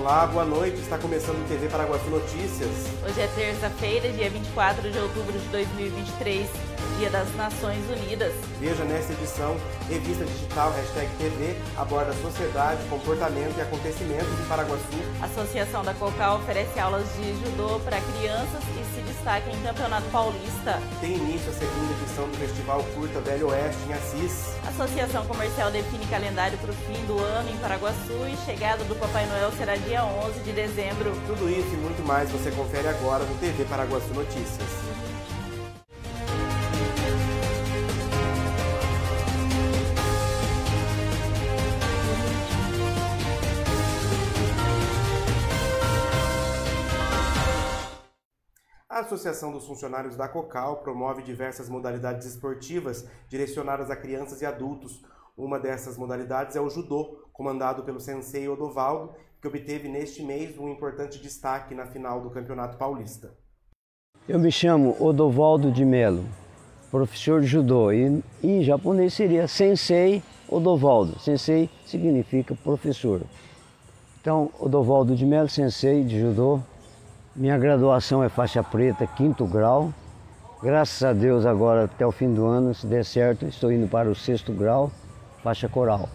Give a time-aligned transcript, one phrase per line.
[0.00, 0.80] Olá, boa noite.
[0.80, 2.70] Está começando o TV Paraguaçu Notícias.
[3.04, 6.48] Hoje é terça-feira, dia 24 de outubro de 2023,
[6.98, 8.32] Dia das Nações Unidas.
[8.58, 9.56] Veja nesta edição,
[9.88, 14.84] revista digital hashtag TV aborda sociedade, comportamento e acontecimentos em Paraguaçu.
[15.20, 20.06] A Associação da Cocal oferece aulas de judô para crianças e se destaca em Campeonato
[20.10, 20.80] Paulista.
[21.00, 24.54] Tem início a segunda edição do Festival Curta Velho Oeste em Assis.
[24.66, 28.94] A Associação Comercial define calendário para o fim do ano em Paraguaçu e chegada do
[28.94, 31.12] Papai Noel será dia 11 de dezembro.
[31.26, 34.68] Tudo isso e muito mais você confere agora no TV Paraguaçu Notícias.
[49.00, 55.02] A Associação dos Funcionários da COCAL promove diversas modalidades esportivas direcionadas a crianças e adultos.
[55.34, 60.68] Uma dessas modalidades é o judô, comandado pelo sensei Odovaldo, que obteve neste mês um
[60.68, 63.32] importante destaque na final do Campeonato Paulista.
[64.28, 66.26] Eu me chamo Odovaldo de Melo,
[66.90, 71.18] professor de judô, e em japonês seria sensei Odovaldo.
[71.20, 73.22] Sensei significa professor.
[74.20, 76.60] Então, Odovaldo de Melo, sensei de judô.
[77.34, 79.94] Minha graduação é faixa preta, quinto grau.
[80.60, 84.10] Graças a Deus, agora até o fim do ano, se der certo, estou indo para
[84.10, 84.90] o sexto grau,
[85.40, 86.08] faixa coral.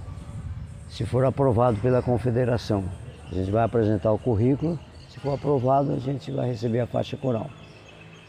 [0.90, 2.84] Se for aprovado pela confederação,
[3.32, 4.78] a gente vai apresentar o currículo.
[5.10, 7.50] Se for aprovado, a gente vai receber a faixa coral.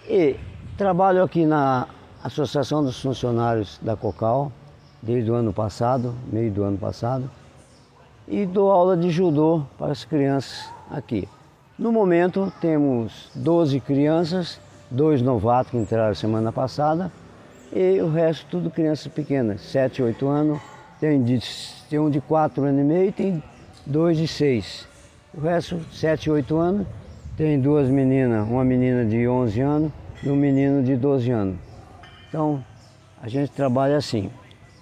[0.08, 0.36] E
[0.78, 1.88] trabalho aqui na
[2.22, 4.52] Associação dos Funcionários da Cocal
[5.02, 7.28] desde o ano passado, meio do ano passado,
[8.28, 11.28] e dou aula de judô para as crianças aqui.
[11.78, 14.58] No momento temos 12 crianças,
[14.90, 17.12] dois novatos que entraram semana passada
[17.70, 20.58] e o resto tudo crianças pequenas, 7, 8 anos,
[20.98, 21.38] tem, de,
[21.90, 23.42] tem um de 4 anos e meio e tem
[23.84, 24.88] dois de 6.
[25.34, 26.86] O resto, 7, 8 anos,
[27.36, 29.92] tem duas meninas, uma menina de 11 anos
[30.22, 31.56] e um menino de 12 anos.
[32.30, 32.64] Então,
[33.22, 34.30] a gente trabalha assim.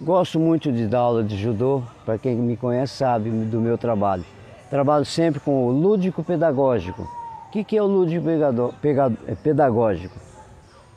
[0.01, 4.25] Gosto muito de dar aula de judô, para quem me conhece sabe do meu trabalho.
[4.71, 7.03] Trabalho sempre com o lúdico pedagógico.
[7.49, 8.27] O que, que é o lúdico
[9.43, 10.19] pedagógico?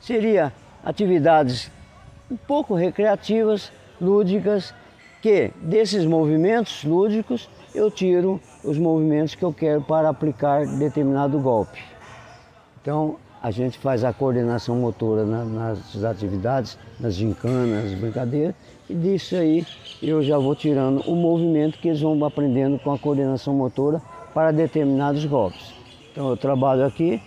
[0.00, 0.52] Seria
[0.84, 1.70] atividades
[2.30, 4.74] um pouco recreativas, lúdicas,
[5.20, 11.80] que desses movimentos lúdicos eu tiro os movimentos que eu quero para aplicar determinado golpe.
[12.80, 18.54] Então a gente faz a coordenação motora nas atividades, nas gincanas, nas brincadeiras,
[18.88, 19.66] e disso aí
[20.02, 24.00] eu já vou tirando o movimento que eles vão aprendendo com a coordenação motora
[24.32, 25.74] para determinados golpes.
[26.12, 27.20] Então eu trabalho aqui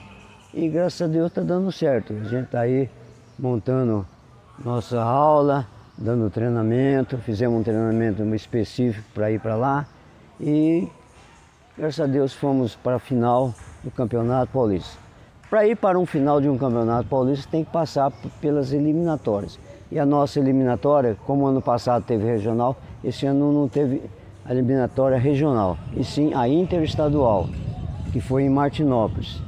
[0.53, 2.13] e graças a Deus está dando certo.
[2.13, 2.89] A gente está aí
[3.37, 4.05] montando
[4.63, 5.67] nossa aula,
[5.97, 9.87] dando treinamento, fizemos um treinamento específico para ir para lá
[10.39, 10.87] e
[11.77, 13.53] graças a Deus fomos para a final
[13.83, 14.97] do Campeonato Paulista.
[15.49, 19.59] Para ir para um final de um Campeonato Paulista tem que passar pelas eliminatórias.
[19.91, 24.01] E a nossa eliminatória, como ano passado teve regional, esse ano não teve
[24.45, 27.47] a eliminatória regional, e sim a interestadual,
[28.11, 29.41] que foi em Martinópolis.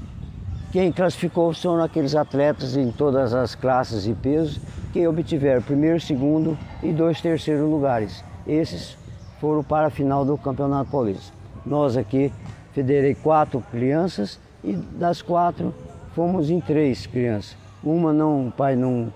[0.72, 4.60] Quem classificou foram aqueles atletas em todas as classes e pesos
[4.92, 8.24] que obtiveram primeiro, segundo e dois terceiros lugares.
[8.46, 8.98] Esses
[9.40, 11.34] foram para a final do Campeonato Paulista.
[11.66, 12.34] Nós aqui
[12.74, 15.74] federei quatro crianças e das quatro
[16.16, 17.56] fomos em três crianças.
[17.84, 19.12] Uma não, o pai não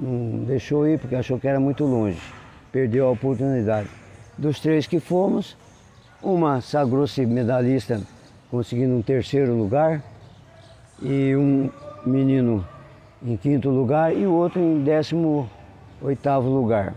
[0.00, 2.20] não deixou ir porque achou que era muito longe,
[2.72, 3.88] perdeu a oportunidade.
[4.38, 5.56] Dos três que fomos,
[6.22, 8.00] uma sagrou-se medalhista,
[8.50, 10.02] conseguindo um terceiro lugar,
[11.02, 11.70] e um
[12.04, 12.66] menino
[13.22, 15.50] em quinto lugar e o outro em décimo
[16.00, 16.94] oitavo lugar.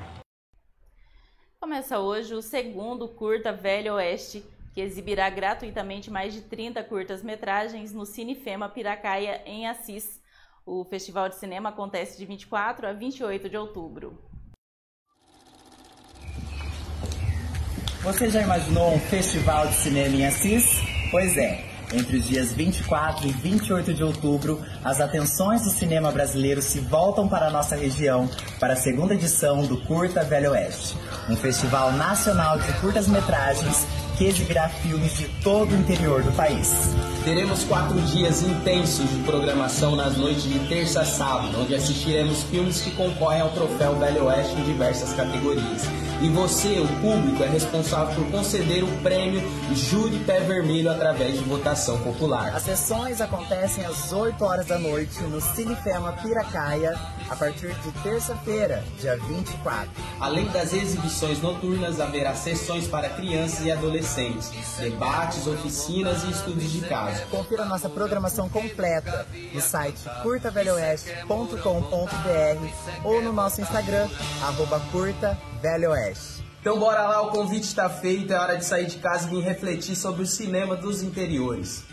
[1.60, 8.06] Começa hoje o segundo curta Velho Oeste, que exibirá gratuitamente mais de 30 curtas-metragens no
[8.06, 10.22] Cinefema Piracaia, em Assis.
[10.66, 14.18] O Festival de Cinema acontece de 24 a 28 de outubro.
[18.02, 20.82] Você já imaginou um festival de cinema em Assis?
[21.12, 21.66] Pois é.
[21.94, 27.28] Entre os dias 24 e 28 de outubro, as atenções do cinema brasileiro se voltam
[27.28, 28.28] para a nossa região
[28.60, 30.98] para a segunda edição do Curta Velho Oeste,
[31.30, 33.86] um festival nacional de curtas-metragens
[34.18, 36.94] que exibirá filmes de todo o interior do país.
[37.24, 42.82] Teremos quatro dias intensos de programação nas noites de terça a sábado, onde assistiremos filmes
[42.82, 45.84] que concorrem ao troféu Velho Oeste em diversas categorias.
[46.22, 49.42] E você, o público, é responsável por conceder o prêmio
[49.74, 52.56] Júri Pé Vermelho através de votação popular.
[52.56, 56.98] As sessões acontecem às 8 horas da noite no Cinefema Piracaia,
[57.30, 59.90] a partir de terça-feira, dia 24.
[60.20, 66.82] Além das exibições noturnas, haverá sessões para crianças e adolescentes, debates, oficinas e estudos de
[66.82, 67.26] caso.
[67.28, 74.08] Confira nossa programação completa no site curtavelhoeste.com.br ou no nosso Instagram,
[74.42, 76.44] arroba curtavelhoeste.
[76.62, 79.44] Então bora lá, o convite está feito, é hora de sair de casa e vir
[79.44, 81.84] refletir sobre o cinema dos interiores.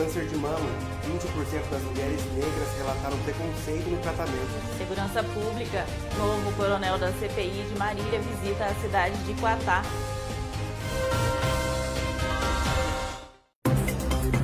[0.00, 0.56] Câncer de mama.
[1.04, 4.78] 20% das mulheres negras relataram preconceito no tratamento.
[4.78, 5.84] Segurança Pública.
[6.16, 9.82] Novo coronel da CPI de Marília visita a cidade de Quatá.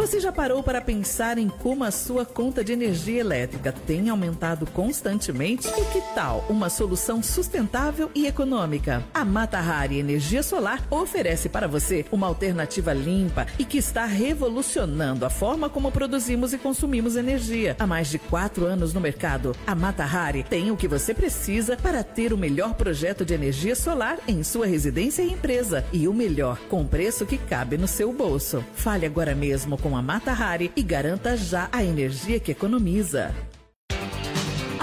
[0.07, 4.65] Você já parou para pensar em como a sua conta de energia elétrica tem aumentado
[4.65, 5.67] constantemente?
[5.67, 9.03] E que tal uma solução sustentável e econômica?
[9.13, 15.27] A Mata Hari Energia Solar oferece para você uma alternativa limpa e que está revolucionando
[15.27, 17.75] a forma como produzimos e consumimos energia.
[17.77, 21.77] Há mais de quatro anos no mercado, a Mata Hari tem o que você precisa
[21.77, 25.85] para ter o melhor projeto de energia solar em sua residência e empresa.
[25.93, 28.65] E o melhor, com preço que cabe no seu bolso.
[28.73, 33.35] Fale agora mesmo com a Mata Hari e garanta já a energia que economiza.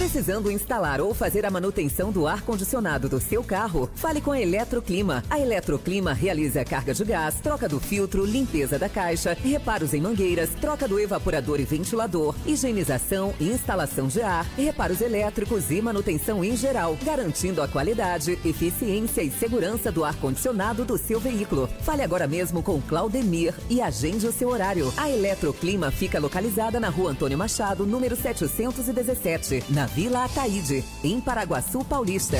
[0.00, 3.88] Precisando instalar ou fazer a manutenção do ar-condicionado do seu carro?
[3.94, 5.22] Fale com a Eletroclima.
[5.28, 10.48] A Eletroclima realiza carga de gás, troca do filtro, limpeza da caixa, reparos em mangueiras,
[10.58, 16.56] troca do evaporador e ventilador, higienização e instalação de ar, reparos elétricos e manutenção em
[16.56, 21.68] geral, garantindo a qualidade, eficiência e segurança do ar-condicionado do seu veículo.
[21.82, 24.90] Fale agora mesmo com Claudemir e agende o seu horário.
[24.96, 31.84] A Eletroclima fica localizada na rua Antônio Machado, número 717, na Vila Ataíde, em Paraguaçu
[31.84, 32.38] Paulista.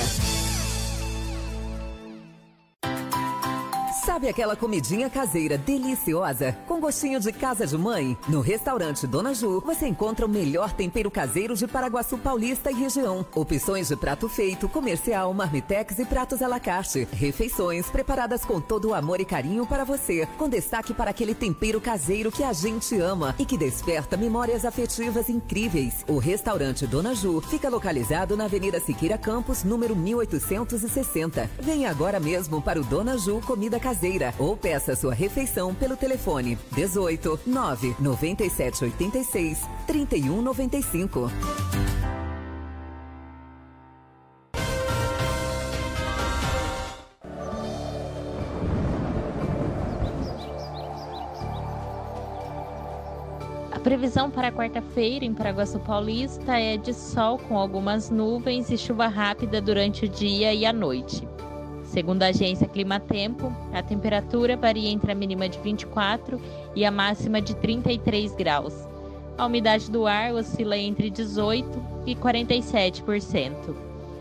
[4.11, 8.19] Sabe aquela comidinha caseira deliciosa, com gostinho de casa de mãe?
[8.27, 13.25] No restaurante Dona Ju, você encontra o melhor tempero caseiro de Paraguaçu Paulista e região.
[13.33, 17.07] Opções de prato feito, comercial, marmitex e pratos à la carte.
[17.13, 21.81] Refeições preparadas com todo o amor e carinho para você, com destaque para aquele tempero
[21.81, 26.05] caseiro que a gente ama e que desperta memórias afetivas incríveis.
[26.09, 31.49] O restaurante Dona Ju fica localizado na Avenida Siqueira Campos, número 1860.
[31.61, 34.00] Venha agora mesmo para o Dona Ju Comida Caseira
[34.39, 41.31] ou peça sua refeição pelo telefone 18 9 97 86 31 95.
[53.73, 59.07] A previsão para quarta-feira em Paraguaçu Paulista é de sol com algumas nuvens e chuva
[59.07, 61.30] rápida durante o dia e a noite.
[61.91, 66.41] Segundo a agência Climatempo, a temperatura varia entre a mínima de 24
[66.77, 68.87] e a máxima de 33 graus.
[69.37, 71.69] A umidade do ar oscila entre 18
[72.07, 73.75] e 47%.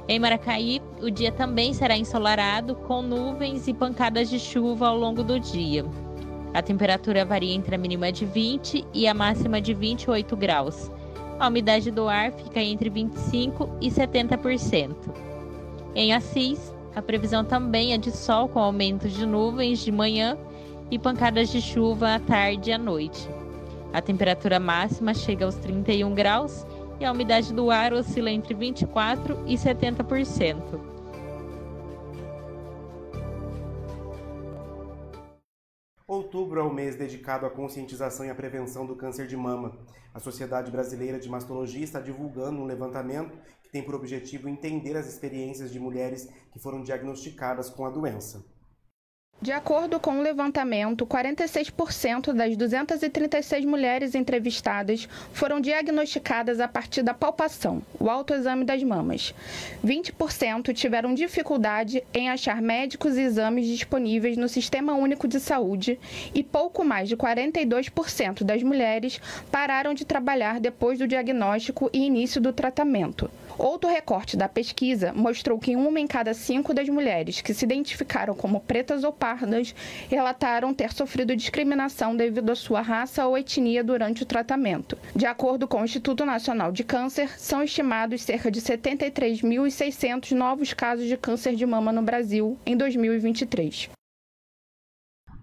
[0.08, 5.24] Em Maracaí, o dia também será ensolarado, com nuvens e pancadas de chuva ao longo
[5.24, 5.86] do dia.
[6.56, 10.90] A temperatura varia entre a mínima de 20 e a máxima de 28 graus.
[11.40, 14.96] A umidade do ar fica entre 25 e 70%.
[15.94, 20.38] Em Assis, a previsão também é de sol com aumento de nuvens de manhã
[20.90, 23.28] e pancadas de chuva à tarde e à noite.
[23.94, 26.66] A temperatura máxima chega aos 31 graus
[27.00, 30.89] e a umidade do ar oscila entre 24 e 70%.
[36.10, 39.78] Outubro é o mês dedicado à conscientização e à prevenção do câncer de mama.
[40.12, 45.08] A Sociedade Brasileira de Mastologia está divulgando um levantamento que tem por objetivo entender as
[45.08, 48.44] experiências de mulheres que foram diagnosticadas com a doença.
[49.42, 57.14] De acordo com o levantamento, 46% das 236 mulheres entrevistadas foram diagnosticadas a partir da
[57.14, 59.34] palpação, o autoexame das mamas.
[59.82, 65.98] 20% tiveram dificuldade em achar médicos e exames disponíveis no Sistema Único de Saúde
[66.36, 72.42] e pouco mais de 42% das mulheres pararam de trabalhar depois do diagnóstico e início
[72.42, 73.32] do tratamento.
[73.60, 78.34] Outro recorte da pesquisa mostrou que uma em cada cinco das mulheres que se identificaram
[78.34, 79.76] como pretas ou pardas
[80.10, 84.98] relataram ter sofrido discriminação devido à sua raça ou etnia durante o tratamento.
[85.14, 91.06] De acordo com o Instituto Nacional de Câncer, são estimados cerca de 73.600 novos casos
[91.06, 93.90] de câncer de mama no Brasil em 2023.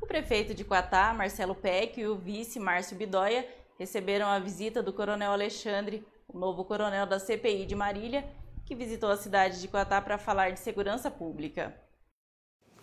[0.01, 3.47] O prefeito de Quatá, Marcelo Peck, e o vice, Márcio Bidóia,
[3.79, 8.25] receberam a visita do coronel Alexandre o novo coronel da CPI de Marília,
[8.65, 11.75] que visitou a cidade de Coatá para falar de segurança pública.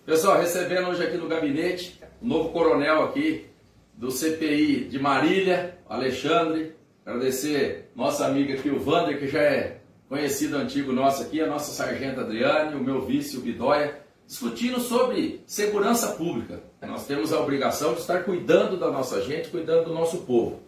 [0.05, 3.47] Pessoal, recebendo hoje aqui no gabinete o novo coronel aqui
[3.93, 6.75] do CPI de Marília, Alexandre.
[7.05, 11.71] Agradecer nossa amiga aqui, o Vander, que já é conhecido antigo nosso aqui, a nossa
[11.71, 16.61] sargento Adriane, o meu vice, o Bidóia, discutindo sobre segurança pública.
[16.81, 20.61] Nós temos a obrigação de estar cuidando da nossa gente, cuidando do nosso povo.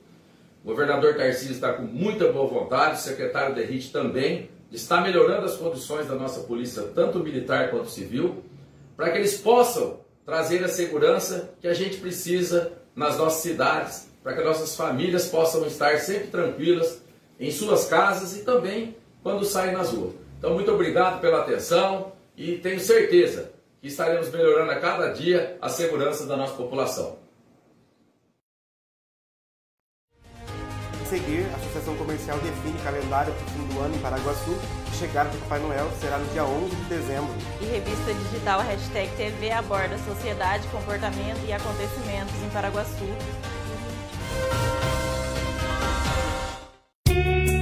[0.65, 5.55] O governador Tarcísio está com muita boa vontade, o secretário Derrite também, está melhorando as
[5.55, 8.43] condições da nossa polícia, tanto militar quanto civil,
[8.98, 14.34] para que eles possam trazer a segurança que a gente precisa nas nossas cidades, para
[14.34, 17.00] que nossas famílias possam estar sempre tranquilas
[17.39, 20.15] em suas casas e também quando saem nas ruas.
[20.39, 25.69] Então, muito obrigado pela atenção e tenho certeza que estaremos melhorando a cada dia a
[25.69, 27.24] segurança da nossa população.
[31.05, 34.55] Seguir, a Associação Comercial define calendário para o fim do ano em Paraguaçu
[34.95, 37.33] chegada do Papai Noel será no dia 11 de dezembro.
[37.62, 43.05] E revista digital hashtag TV aborda sociedade, comportamento e acontecimentos em Paraguaçu.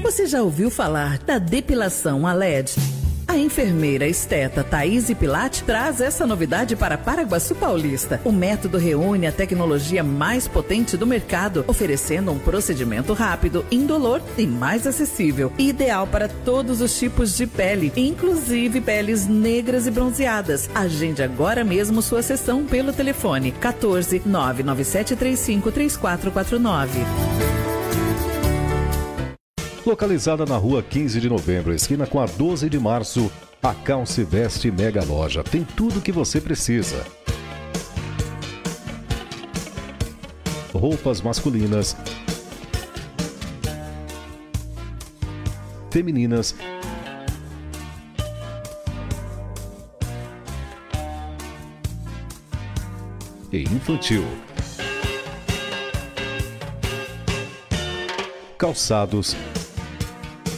[0.03, 2.92] Você já ouviu falar da depilação a LED?
[3.34, 8.22] A enfermeira esteta Thaís Pilate traz essa novidade para Paraguaçu Paulista.
[8.24, 14.46] O método reúne a tecnologia mais potente do mercado, oferecendo um procedimento rápido, indolor e
[14.46, 15.52] mais acessível.
[15.58, 20.70] Ideal para todos os tipos de pele, inclusive peles negras e bronzeadas.
[20.75, 27.62] Agende agora mesmo sua sessão pelo telefone 14 99735 3449
[29.93, 33.31] localizada na rua 15 de novembro, esquina com a 12 de março,
[33.62, 37.05] a Calce Veste Mega Loja tem tudo o que você precisa.
[40.73, 41.95] Roupas masculinas,
[45.91, 46.55] femininas,
[53.51, 54.25] e infantil.
[58.57, 59.35] Calçados,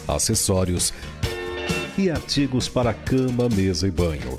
[0.07, 0.93] acessórios
[1.97, 4.38] e artigos para cama, mesa e banho.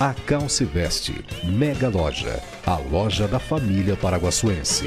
[0.00, 4.86] A Calce Veste, Mega Loja, a loja da família paraguaçuense.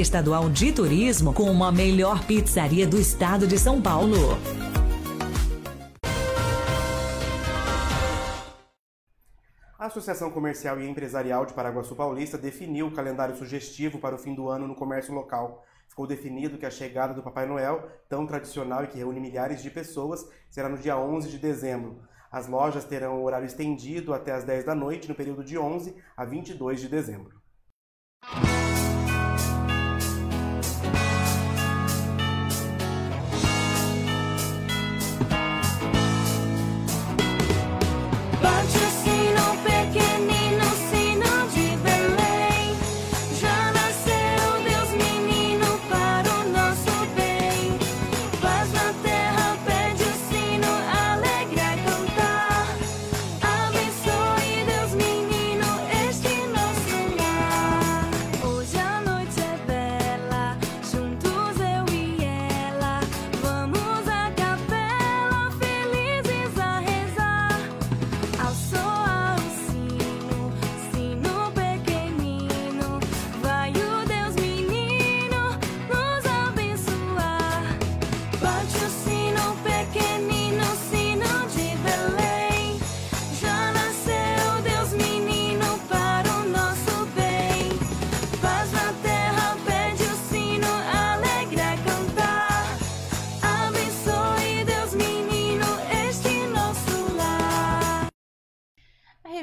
[0.00, 4.38] Estadual de Turismo como a melhor pizzaria do estado de São Paulo.
[9.76, 14.34] A Associação Comercial e Empresarial de Paraguaçu Paulista definiu o calendário sugestivo para o fim
[14.34, 15.64] do ano no comércio local.
[15.88, 19.70] Ficou definido que a chegada do Papai Noel, tão tradicional e que reúne milhares de
[19.70, 22.00] pessoas, será no dia 11 de dezembro.
[22.30, 25.96] As lojas terão o horário estendido até as 10 da noite no período de 11
[26.16, 27.37] a 22 de dezembro.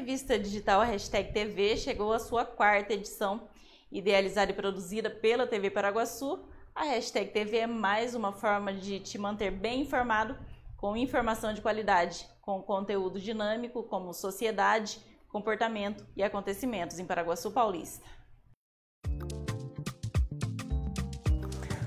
[0.06, 3.50] Revista digital Hashtag TV chegou à sua quarta edição.
[3.92, 9.18] Idealizada e produzida pela TV Paraguaçu, a Hashtag TV é mais uma forma de te
[9.18, 10.38] manter bem informado
[10.78, 18.06] com informação de qualidade, com conteúdo dinâmico como sociedade, comportamento e acontecimentos em Paraguaçu Paulista.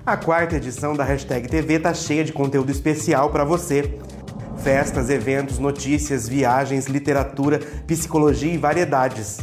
[0.05, 3.97] A quarta edição da Hashtag TV está cheia de conteúdo especial para você.
[4.63, 9.39] Festas, eventos, notícias, viagens, literatura, psicologia e variedades.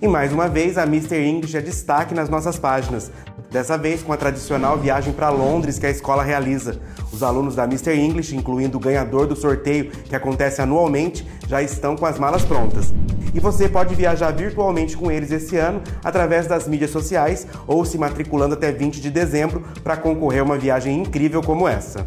[0.00, 1.16] E mais uma vez, a Mr.
[1.16, 3.10] English é destaque nas nossas páginas.
[3.50, 6.78] Dessa vez com a tradicional viagem para Londres que a escola realiza.
[7.10, 7.94] Os alunos da Mr.
[7.96, 12.92] English, incluindo o ganhador do sorteio que acontece anualmente, já estão com as malas prontas.
[13.34, 17.96] E você pode viajar virtualmente com eles esse ano através das mídias sociais ou se
[17.96, 22.06] matriculando até 20 de dezembro para concorrer a uma viagem incrível como essa.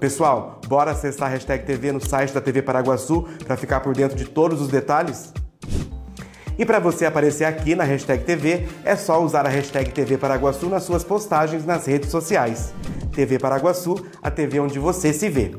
[0.00, 4.16] Pessoal, bora acessar a hashtag TV no site da TV Paraguaçu para ficar por dentro
[4.16, 5.32] de todos os detalhes?
[6.58, 10.68] E para você aparecer aqui na hashtag TV, é só usar a hashtag TV Paraguaçu
[10.68, 12.72] nas suas postagens nas redes sociais.
[13.12, 15.54] TV Paraguaçu, a TV onde você se vê.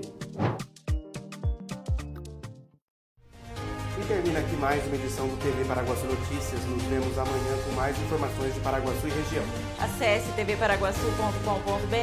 [3.99, 6.65] E termina aqui mais uma edição do TV Paraguaçu Notícias.
[6.65, 9.43] Nos vemos amanhã com mais informações de Paraguaçu e região.
[9.79, 11.95] Acesse tvparaguaçu.com.br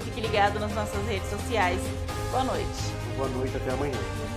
[0.00, 1.80] e fique ligado nas nossas redes sociais.
[2.30, 2.66] Boa noite.
[3.16, 4.27] Boa noite, até amanhã.